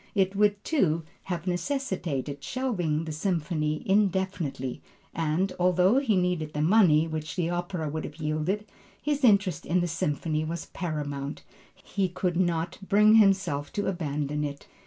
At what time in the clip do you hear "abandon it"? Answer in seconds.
13.85-14.65